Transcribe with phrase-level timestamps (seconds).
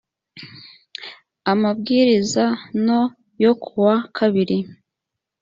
[1.51, 2.45] amabwiriza
[2.85, 3.01] no
[3.43, 4.57] yo kuwa kabiri